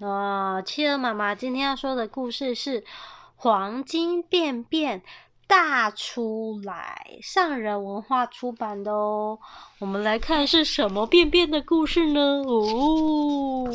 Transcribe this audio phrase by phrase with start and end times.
[0.00, 2.82] 哦，企鹅妈妈今天要说的故事是
[3.34, 5.02] 《黄金便便
[5.48, 9.40] 大出来》，上人文化出版的哦。
[9.80, 12.20] 我们来看是什么便便的故事呢？
[12.46, 13.68] 哦，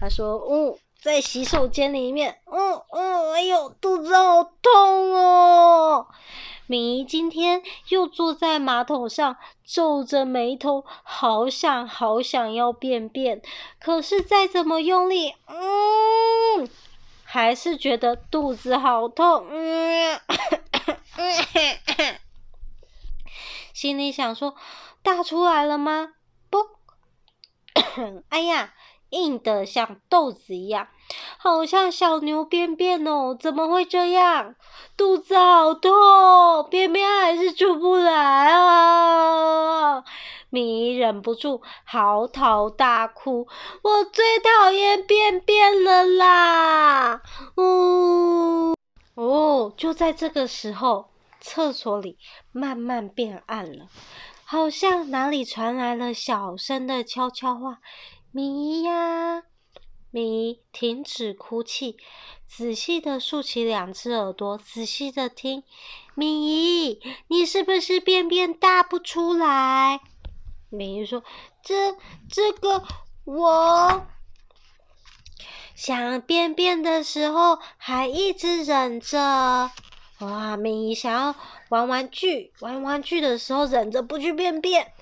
[0.00, 6.08] 他说：“哦，在洗手间里面，嗯嗯，哎呦，肚子好痛哦。”
[6.72, 13.42] 敏仪今天又坐在马桶上，皱着眉头，好想好想要便便，
[13.78, 16.66] 可是再怎么用力，嗯，
[17.24, 20.18] 还是觉得肚子好痛，嗯，
[23.74, 24.54] 心里想说，
[25.02, 26.14] 大出来了吗？
[26.48, 26.56] 不，
[28.30, 28.72] 哎呀！
[29.10, 30.88] 硬的像豆子一样，
[31.42, 34.54] 好像小牛便便哦，怎么会这样？
[34.96, 35.90] 肚子好痛，
[36.70, 40.04] 便便还是出不来啊！
[40.50, 43.48] 米忍不住嚎啕大哭，
[43.82, 47.22] 我最讨厌便便了啦！
[47.56, 48.76] 哦
[49.16, 51.08] 哦，就在这个时候，
[51.40, 52.18] 厕所里
[52.52, 53.86] 慢慢变暗了，
[54.44, 57.78] 好像哪里传来了小声的悄悄话。
[58.30, 59.42] 米姨呀，
[60.14, 61.96] 米姨停止哭泣，
[62.46, 65.64] 仔细的竖起两只耳朵，仔细的听。
[66.14, 70.00] 米姨，你是不是便便大不出来？
[70.68, 71.24] 米姨说
[71.64, 71.96] ：“这
[72.30, 72.84] 这个
[73.24, 74.06] 我
[75.74, 79.70] 想便便的时候，还一直忍着。”
[80.20, 81.34] 哇，米姨想要
[81.70, 84.92] 玩玩具，玩玩具的时候忍着不去便便。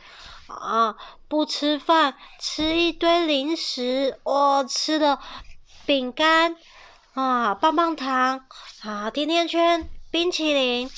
[0.51, 0.97] 啊！
[1.29, 5.21] 不吃饭，吃一堆零食，哦，吃了
[5.87, 6.57] 饼干
[7.15, 8.47] 啊，棒棒糖
[8.83, 10.91] 啊，甜甜圈，冰淇淋，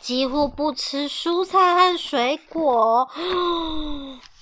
[0.00, 3.10] 几乎不吃蔬菜和水果。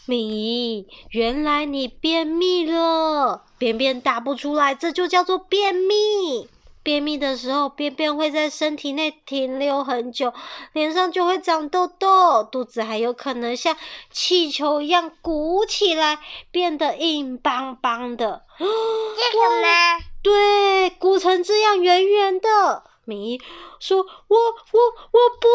[0.06, 6.48] 米，原来你便秘了，便便打不出来，这就叫做便秘。
[6.88, 10.32] 便秘的时候，便便会在身体内停留很久，
[10.72, 13.76] 脸上就会长痘痘，肚子还有可能像
[14.10, 16.18] 气球一样鼓起来，
[16.50, 18.46] 变得硬邦邦的。
[18.58, 19.98] 这个吗？
[20.24, 22.84] 对，鼓成这样圆圆的。
[23.04, 23.38] 米
[23.78, 25.48] 说：“我我我不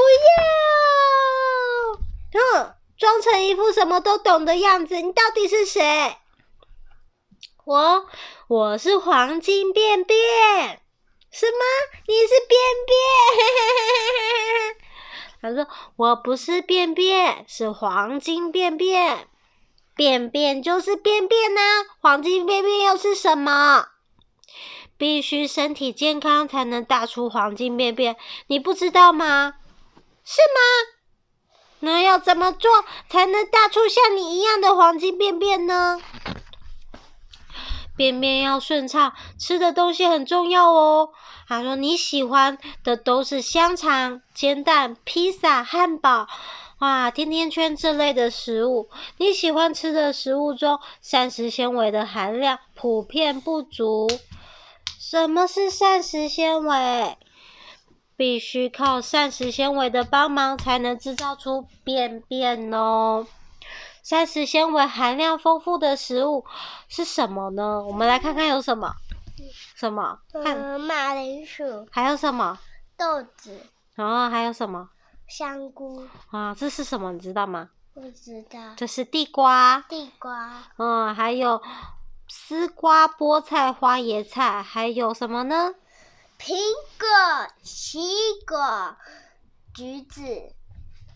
[2.36, 6.16] 要。”哼，装成一副什么都懂的样子，你到底是谁？
[7.66, 8.06] 我
[8.48, 10.83] 我是黄金便便。
[11.34, 11.60] 什么？
[12.08, 12.96] 你是便便？
[15.42, 15.68] 他说
[15.98, 19.28] ：“我不是便便，是黄金便便。
[19.96, 21.60] 便便就是便便呐，
[22.00, 23.88] 黄金便便又是什么？
[24.96, 28.16] 必须身体健康才能大出黄金便便，
[28.48, 29.56] 你不知道吗？
[30.24, 30.60] 是吗？
[31.80, 36.00] 那要怎么做才能大出像你一样的黄金便便呢？”
[37.96, 41.09] 便便要顺畅，吃的东西很重要哦。
[41.48, 46.28] 他说你喜欢的都是香肠、煎蛋、披萨、汉堡，
[46.80, 48.90] 哇，甜甜圈这类的食物。
[49.18, 54.08] 你喜欢吃的食物中，膳食纤维的含量普遍不足。
[55.00, 57.18] 什么是膳食纤维？
[58.16, 63.28] 必须靠膳食纤维的帮忙，才能制造出便便哦。
[64.03, 66.46] 膳食纤维含量丰富的食物
[66.90, 67.81] 是什么呢？
[67.81, 68.94] 我们来看看有什么？
[69.75, 70.19] 什么？
[70.31, 71.88] 看，嗯，马铃薯。
[71.90, 72.59] 还有什么？
[72.97, 73.59] 豆子。
[73.96, 74.90] 然后还有什么？
[75.28, 76.06] 香菇。
[76.31, 77.13] 啊，这是什么？
[77.13, 77.69] 你知道吗？
[77.94, 78.59] 不知道。
[78.75, 79.86] 这是地瓜。
[79.88, 80.63] 地瓜。
[80.78, 81.62] 嗯，还有
[82.28, 85.74] 丝瓜、菠菜、花椰菜，还有什么呢？
[86.38, 86.53] 苹
[87.00, 88.02] 果、西
[88.46, 88.97] 瓜、
[89.74, 90.22] 橘子。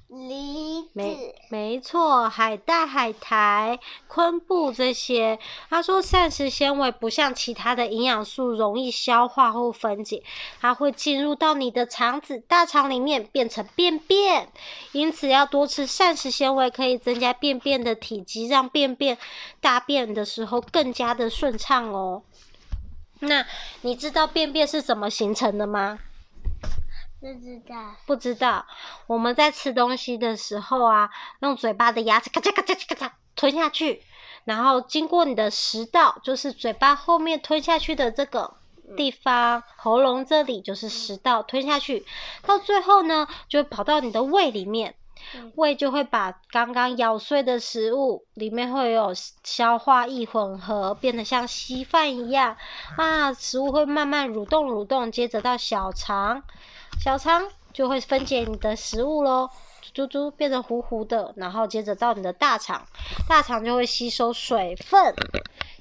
[0.09, 5.37] 梨，没没错，海带、海苔、昆布这些。
[5.69, 10.23] 他说，膳食纤维不像其他的营养素容易消化或分解，
[10.61, 14.49] 它会进入到你的肠子、大肠里面变成便便。
[14.93, 19.17] 因此，要多吃膳食纤维，可以增加便便的体积，让便便
[19.59, 22.23] 大便的时候更加的顺畅哦。
[23.19, 23.45] 那
[23.81, 25.99] 你知道便便是怎么形成的吗？
[27.19, 27.75] 不知道，
[28.05, 28.65] 不知道。
[29.07, 31.09] 我们在吃东西的时候啊，
[31.39, 34.03] 用嘴巴的牙齿咔嚓咔嚓咔嚓吞下去，
[34.45, 38.53] 然后经过你的食道，就是嘴巴后面吞下去的这个
[38.95, 42.05] 地方，喉咙这里就是食道吞下去，
[42.45, 44.93] 到最后呢，就会跑到你的胃里面，
[45.55, 49.11] 胃就会把刚刚咬碎的食物里面会有
[49.43, 52.55] 消化液混合，变得像稀饭一样
[52.95, 56.43] 啊，食物会慢慢蠕动蠕动，接着到小肠。
[56.99, 59.49] 小肠就会分解你的食物喽，
[59.93, 62.85] 猪猪变成糊糊的，然后接着到你的大肠，
[63.29, 65.15] 大肠就会吸收水分，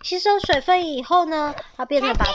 [0.03, 2.27] 吸收水分以后呢，它变成把，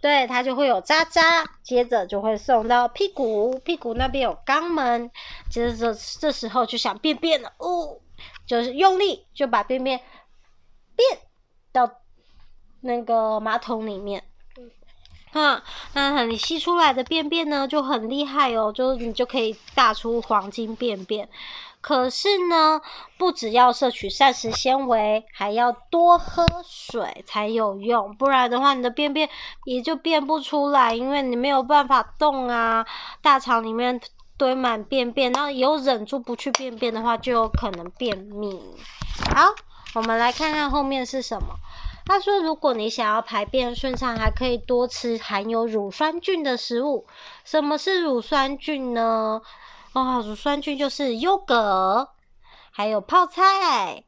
[0.00, 5.10] 对，它就会有渣渣，接着就会送到屁股，屁股那边有肛门，
[5.50, 7.98] 接着这这时候就想便便了，哦，
[8.46, 10.00] 就是用力就把便便
[10.96, 11.20] 便
[11.70, 11.88] 到
[12.80, 14.24] 那个马桶里面。
[15.36, 15.62] 啊，
[15.92, 21.28] 那你吸出来的便便呢就很厉害哦，就是你就可以大出黄金便便。
[21.80, 22.80] 可是呢，
[23.16, 29.28] 不只要摄取膳食纤维，还要多喝水才有用，不然的话，你的便便
[29.64, 32.84] 也就便不出来，因为你没有办法动啊，
[33.22, 34.00] 大肠里面
[34.36, 38.60] 堆满便便，那有忍住不去便便的话，就有可能便秘。
[39.32, 39.54] 好，
[39.94, 41.54] 我们来看看后面是什么。
[42.08, 47.04] 他说：“如果你想要排便顺畅，还可以多吃含有乳酸菌的食物。
[47.44, 49.42] 什么是乳酸菌呢？
[49.92, 52.10] 哦，乳酸菌就是优格，
[52.70, 54.04] 还有泡菜，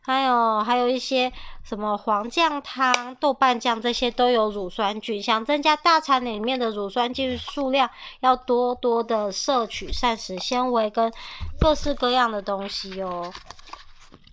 [0.00, 1.30] 还有还有一些
[1.62, 5.22] 什么黄酱汤、豆瓣酱这些都有乳酸菌。
[5.22, 7.90] 想增加大肠里面的乳酸菌数量，
[8.20, 11.12] 要多多的摄取膳食纤维跟
[11.60, 13.30] 各式各样的东西哦。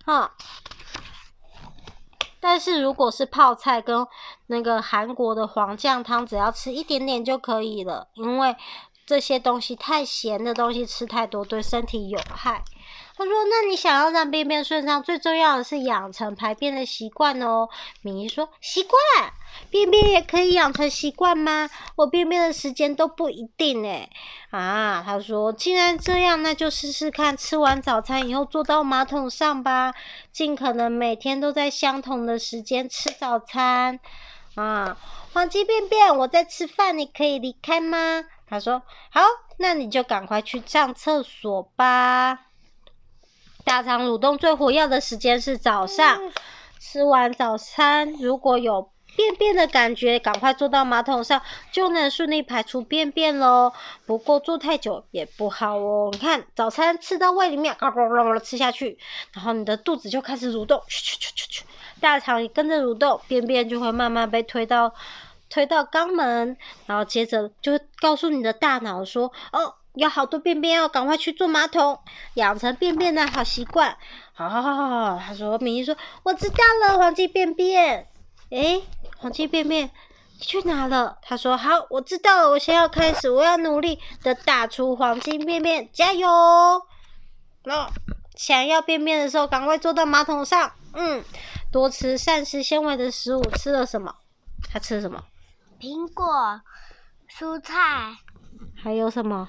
[0.06, 0.32] 哈。”
[2.40, 4.06] 但是如果是泡菜跟
[4.46, 8.56] 那个韩国的黄酱汤，只要吃一点点就可以了，因为
[9.10, 12.62] 这些东西太咸的东西吃太多对身体有害。
[13.16, 17.68] 他说：“那你想要让便便顺畅，最重要的是养成排便的习惯哦。”
[18.02, 19.00] 米妮说：“习惯，
[19.68, 21.68] 便便也可以养成习惯吗？
[21.96, 24.08] 我便便的时间都不一定诶。”
[24.50, 29.92] 啊，他说：“既然这样，那就试试看，吃完早餐以后坐到马桶上吧，
[30.30, 33.98] 尽可能每天都在相同的时间吃早餐。”
[34.54, 34.96] 啊，
[35.32, 38.24] 黄金便便，我在吃饭，你可以离开吗？
[38.50, 39.20] 他说：“好，
[39.58, 42.46] 那你就赶快去上厕所吧。”
[43.64, 46.20] 大肠蠕动最活跃的时间是早上，
[46.80, 53.72] 吃完早餐如果有便便的感觉，赶快坐到马桶上，就能顺利排出便便喽。
[54.06, 56.08] 不过坐太久也不好哦。
[56.12, 58.98] 你看，早餐吃到胃里面，嘎嘎嘎嘎吃下去，
[59.32, 61.64] 然后你的肚子就开始蠕动，去去去去，
[62.00, 64.92] 大肠也跟着蠕动，便便就会慢慢被推到
[65.50, 66.56] 推到肛门，
[66.86, 69.74] 然后接着就告诉你的大脑说，哦。
[69.94, 71.98] 有好多便便哦，赶快去坐马桶，
[72.34, 73.96] 养成便便的好习惯。
[74.32, 78.06] 好好好好好，他说，明一说，我知道了，黄金便便。
[78.50, 78.84] 诶，
[79.18, 79.90] 黄金便便，
[80.38, 81.18] 你去哪了？
[81.22, 86.28] 他说，好，我知道了，我现在要开始，我要努力的打出黄金便便，加油！
[87.64, 87.90] 那、哦、
[88.36, 90.70] 想要便便的时候，赶快坐到马桶上。
[90.94, 91.24] 嗯，
[91.72, 93.42] 多吃膳食纤维的食物。
[93.56, 94.14] 吃了什么？
[94.72, 95.20] 他吃什么？
[95.80, 96.60] 苹果、
[97.26, 98.14] 蔬菜，
[98.76, 99.48] 还有什么？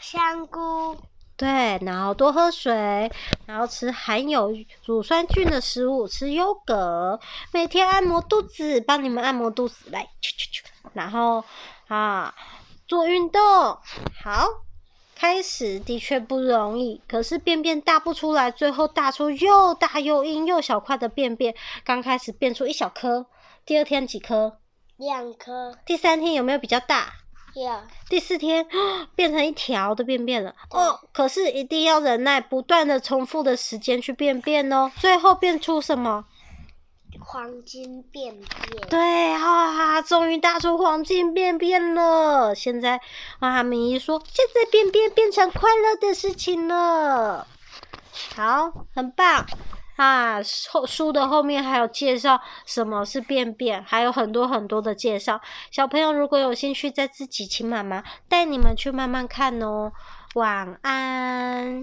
[0.00, 0.96] 香菇，
[1.36, 3.08] 对，然后多喝水，
[3.46, 4.52] 然后吃含有
[4.84, 7.20] 乳酸菌的食物，吃优格，
[7.52, 11.44] 每天按摩肚子，帮你们按摩肚子，来，去去去，然后
[11.86, 12.34] 啊，
[12.88, 13.40] 做运动，
[14.20, 14.44] 好，
[15.14, 23.26] 开始的确不容易，可是便便大不出来，最后大出又大又硬又小块的便便，刚开始便出一小颗，
[23.64, 24.58] 第二天几颗？
[24.98, 27.14] 两颗，第三天有没有比较大.
[28.08, 28.66] 第四天
[29.16, 36.24] 变成一条的便便了哦，可是一定要忍耐，不断的重复的时间去便便哦，最后变出什么？
[37.20, 38.88] 黄金便便。
[38.88, 42.54] 对啊，终于大出黄金便便了。
[42.54, 43.00] 现在
[43.40, 47.46] 啊，明一说，现在便便变成快乐的事情了。
[48.36, 49.46] 好，很棒。
[49.98, 50.38] 啊，
[50.70, 55.40] 后书的后面还有介绍什么是便便，还有很多很多的介绍。
[55.72, 59.90] 小朋友如果有兴趣，再自己请妈妈带你们去慢慢看哦。
[60.34, 61.82] 晚安。